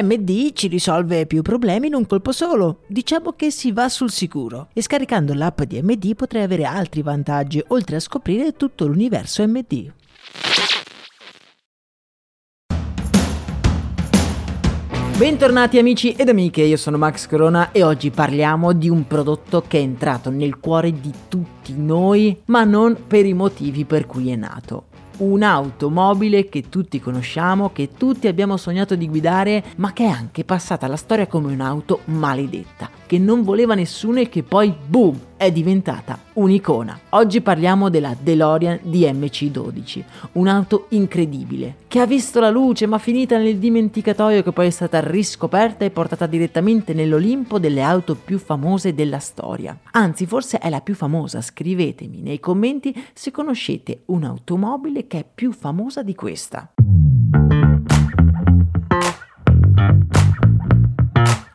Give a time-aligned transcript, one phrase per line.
[0.00, 2.78] MD ci risolve più problemi in un colpo solo.
[2.86, 4.68] Diciamo che si va sul sicuro.
[4.72, 9.92] E scaricando l'app di MD potrei avere altri vantaggi, oltre a scoprire tutto l'universo MD.
[15.18, 19.78] Bentornati amici ed amiche, io sono Max Corona e oggi parliamo di un prodotto che
[19.78, 24.36] è entrato nel cuore di tutti noi, ma non per i motivi per cui è
[24.36, 24.86] nato
[25.18, 30.86] un'automobile che tutti conosciamo, che tutti abbiamo sognato di guidare, ma che è anche passata
[30.86, 36.16] alla storia come un'auto maledetta, che non voleva nessuno e che poi, boom, è diventata
[36.34, 37.00] un'icona.
[37.10, 40.04] Oggi parliamo della DeLorean DMC12,
[40.34, 45.00] un'auto incredibile, che ha visto la luce ma finita nel dimenticatoio che poi è stata
[45.00, 49.76] riscoperta e portata direttamente nell'Olimpo delle auto più famose della storia.
[49.90, 55.50] Anzi, forse è la più famosa, scrivetemi nei commenti se conoscete un'automobile che è più
[55.50, 56.72] famosa di questa.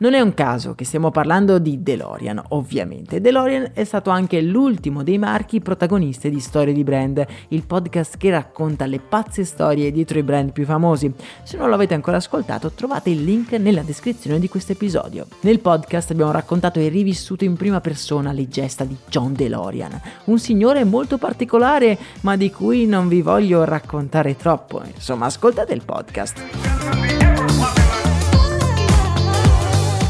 [0.00, 3.20] Non è un caso che stiamo parlando di DeLorean, ovviamente.
[3.20, 8.30] DeLorean è stato anche l'ultimo dei marchi protagonisti di Storie di Brand, il podcast che
[8.30, 11.12] racconta le pazze storie dietro i brand più famosi.
[11.42, 15.26] Se non l'avete ancora ascoltato, trovate il link nella descrizione di questo episodio.
[15.40, 20.38] Nel podcast abbiamo raccontato e rivissuto in prima persona le gesta di John DeLorean, un
[20.38, 24.80] signore molto particolare, ma di cui non vi voglio raccontare troppo.
[24.94, 26.97] Insomma, ascoltate il podcast.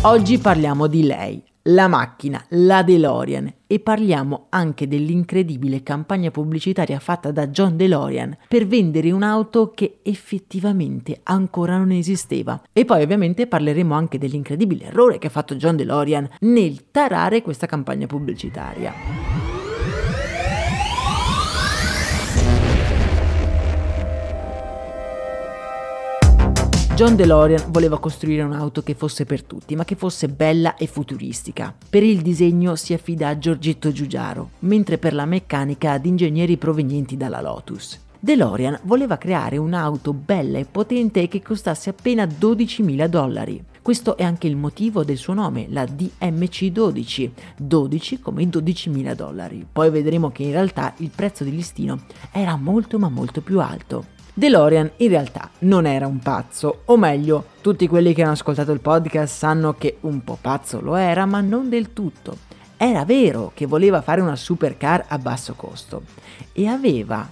[0.03, 7.33] Oggi parliamo di lei, la macchina, la DeLorean e parliamo anche dell'incredibile campagna pubblicitaria fatta
[7.33, 12.63] da John DeLorean per vendere un'auto che effettivamente ancora non esisteva.
[12.73, 17.67] E poi ovviamente parleremo anche dell'incredibile errore che ha fatto John DeLorean nel tarare questa
[17.67, 19.38] campagna pubblicitaria.
[26.99, 31.73] John DeLorean voleva costruire un'auto che fosse per tutti, ma che fosse bella e futuristica.
[31.89, 37.17] Per il disegno si affida a Giorgetto Giugiaro, mentre per la meccanica ad ingegneri provenienti
[37.17, 38.01] dalla Lotus.
[38.19, 43.63] DeLorean voleva creare un'auto bella e potente che costasse appena 12.000 dollari.
[43.81, 49.65] Questo è anche il motivo del suo nome, la DMC12, 12 come 12.000 dollari.
[49.71, 54.17] Poi vedremo che in realtà il prezzo di listino era molto ma molto più alto.
[54.39, 58.79] DeLorean in realtà non era un pazzo, o meglio, tutti quelli che hanno ascoltato il
[58.79, 62.37] podcast sanno che un po' pazzo lo era, ma non del tutto.
[62.77, 66.03] Era vero che voleva fare una supercar a basso costo
[66.53, 67.29] e aveva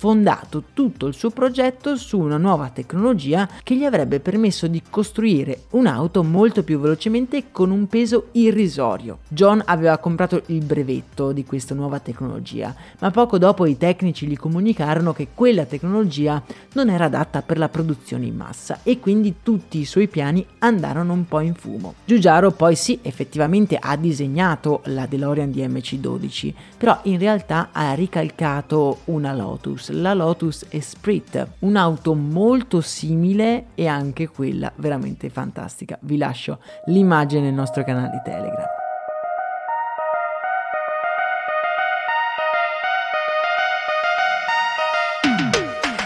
[0.00, 5.64] fondato tutto il suo progetto su una nuova tecnologia che gli avrebbe permesso di costruire
[5.72, 9.18] un'auto molto più velocemente con un peso irrisorio.
[9.28, 14.38] John aveva comprato il brevetto di questa nuova tecnologia, ma poco dopo i tecnici gli
[14.38, 19.80] comunicarono che quella tecnologia non era adatta per la produzione in massa e quindi tutti
[19.80, 21.92] i suoi piani andarono un po' in fumo.
[22.06, 29.34] Giugiaro poi sì, effettivamente ha disegnato la DeLorean DMC-12, però in realtà ha ricalcato una
[29.34, 35.98] Lotus la Lotus Esprit, un'auto molto simile e anche quella veramente fantastica.
[36.02, 38.78] Vi lascio l'immagine nel nostro canale Telegram.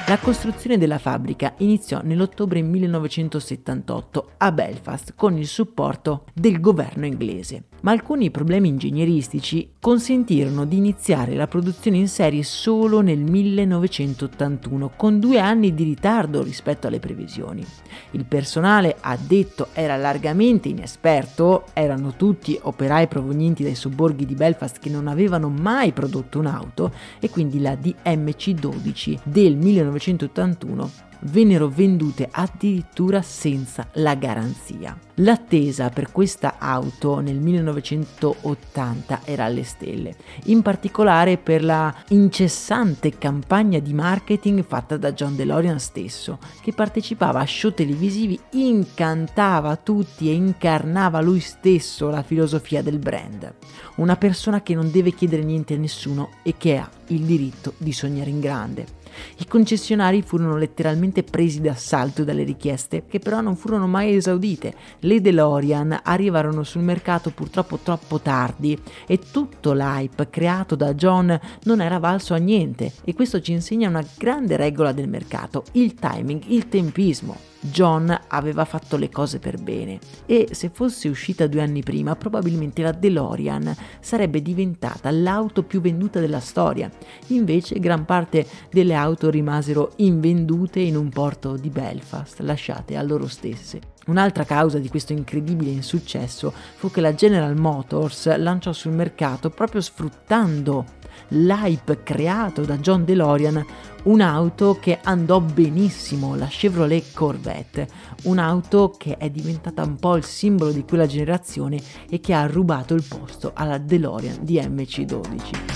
[0.07, 7.65] La costruzione della fabbrica iniziò nell'ottobre 1978 a Belfast con il supporto del governo inglese,
[7.85, 15.21] ma alcuni problemi ingegneristici consentirono di iniziare la produzione in serie solo nel 1981, con
[15.21, 17.65] due anni di ritardo rispetto alle previsioni.
[18.13, 24.89] Il personale addetto era largamente inesperto, erano tutti operai provenienti dai sobborghi di Belfast che
[24.89, 30.91] non avevano mai prodotto un'auto e quindi la DMC-12 del 1981 1981
[31.25, 34.99] vennero vendute addirittura senza la garanzia.
[35.19, 40.17] L'attesa per questa auto nel 1980 era alle stelle,
[40.47, 47.39] in particolare per la incessante campagna di marketing fatta da John DeLorean stesso, che partecipava
[47.39, 53.55] a show televisivi, incantava tutti e incarnava lui stesso la filosofia del brand.
[53.97, 57.93] Una persona che non deve chiedere niente a nessuno e che ha il diritto di
[57.93, 59.03] sognare in grande.
[59.39, 64.75] I concessionari furono letteralmente presi d'assalto dalle richieste, che però non furono mai esaudite.
[65.01, 71.81] Le DeLorean arrivarono sul mercato purtroppo troppo tardi e tutto l'hype creato da John non
[71.81, 76.43] era valso a niente e questo ci insegna una grande regola del mercato, il timing,
[76.49, 77.54] il tempismo.
[77.71, 82.83] John aveva fatto le cose per bene e se fosse uscita due anni prima probabilmente
[82.83, 86.91] la DeLorean sarebbe diventata l'auto più venduta della storia.
[87.29, 93.27] Invece gran parte delle auto rimasero invendute in un porto di Belfast, lasciate a loro
[93.27, 93.81] stesse.
[94.07, 99.81] Un'altra causa di questo incredibile insuccesso fu che la General Motors lanciò sul mercato proprio
[99.81, 100.85] sfruttando
[101.29, 103.65] l'hype creato da John DeLorean
[104.05, 107.89] un'auto che andò benissimo, la Chevrolet Corvette,
[108.25, 112.95] un'auto che è diventata un po' il simbolo di quella generazione e che ha rubato
[112.95, 115.75] il posto alla DeLorean di MC12.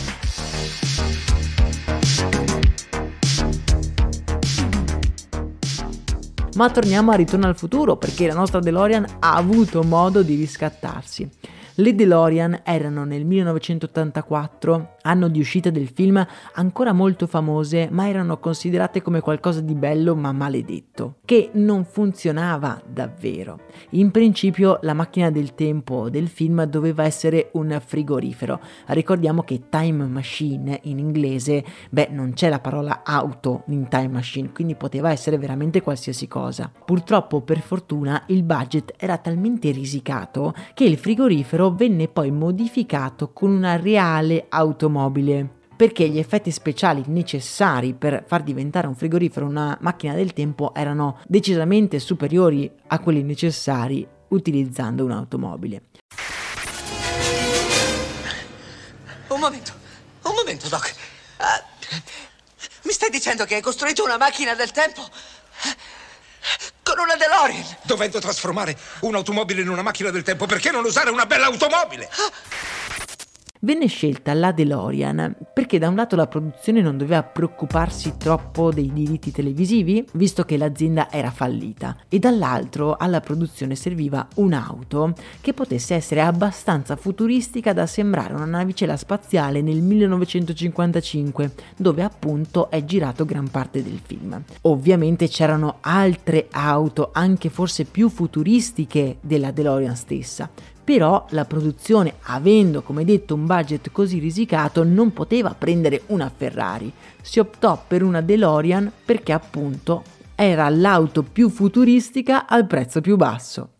[6.54, 11.30] Ma torniamo a Ritorno al futuro perché la nostra DeLorean ha avuto modo di riscattarsi.
[11.80, 18.40] Le DeLorean erano nel 1984, anno di uscita del film, ancora molto famose, ma erano
[18.40, 23.60] considerate come qualcosa di bello ma maledetto, che non funzionava davvero.
[23.90, 28.58] In principio la macchina del tempo del film doveva essere un frigorifero.
[28.86, 34.50] Ricordiamo che time machine in inglese, beh, non c'è la parola auto in time machine,
[34.50, 36.72] quindi poteva essere veramente qualsiasi cosa.
[36.84, 43.50] Purtroppo, per fortuna, il budget era talmente risicato che il frigorifero venne poi modificato con
[43.50, 50.12] una reale automobile perché gli effetti speciali necessari per far diventare un frigorifero una macchina
[50.12, 55.82] del tempo erano decisamente superiori a quelli necessari utilizzando un'automobile.
[59.28, 59.72] Un momento,
[60.22, 60.94] un momento, Doc.
[61.38, 61.96] Uh,
[62.82, 65.02] mi stai dicendo che hai costruito una macchina del tempo?
[66.98, 67.76] Con una DeLorean.
[67.82, 72.08] Dovendo trasformare un'automobile in una macchina del tempo, perché non usare una bella automobile?
[72.10, 72.87] Ah.
[73.60, 78.92] Venne scelta la DeLorean perché da un lato la produzione non doveva preoccuparsi troppo dei
[78.92, 85.96] diritti televisivi, visto che l'azienda era fallita, e dall'altro alla produzione serviva un'auto che potesse
[85.96, 93.50] essere abbastanza futuristica da sembrare una navicella spaziale nel 1955, dove appunto è girato gran
[93.50, 94.40] parte del film.
[94.62, 100.48] Ovviamente c'erano altre auto, anche forse più futuristiche della DeLorean stessa,
[100.88, 106.90] però la produzione, avendo come detto un budget così risicato, non poteva prendere una Ferrari.
[107.20, 110.02] Si optò per una DeLorean perché appunto
[110.34, 113.72] era l'auto più futuristica al prezzo più basso.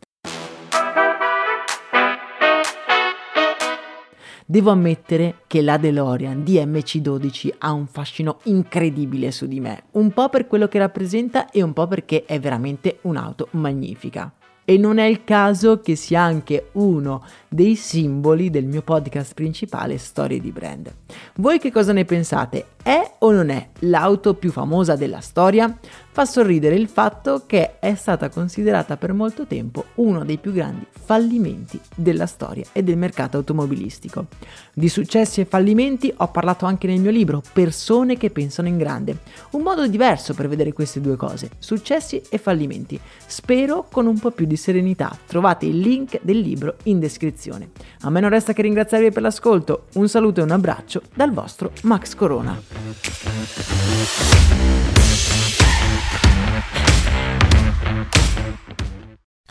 [4.44, 10.28] Devo ammettere che la DeLorean DMC12 ha un fascino incredibile su di me, un po'
[10.28, 14.30] per quello che rappresenta e un po' perché è veramente un'auto magnifica
[14.68, 19.96] e non è il caso che sia anche uno dei simboli del mio podcast principale
[19.96, 20.92] Storie di Brand.
[21.36, 22.66] Voi che cosa ne pensate?
[22.82, 25.74] È o non è l'auto più famosa della storia?
[26.18, 30.84] Fa sorridere il fatto che è stata considerata per molto tempo uno dei più grandi
[30.90, 34.26] fallimenti della storia e del mercato automobilistico.
[34.74, 39.18] Di successi e fallimenti ho parlato anche nel mio libro Persone che pensano in grande,
[39.52, 42.98] un modo diverso per vedere queste due cose, successi e fallimenti.
[43.24, 45.16] Spero con un po' più di serenità.
[45.24, 47.70] Trovate il link del libro in descrizione.
[48.00, 51.70] A me non resta che ringraziarvi per l'ascolto, un saluto e un abbraccio dal vostro
[51.82, 52.60] Max Corona.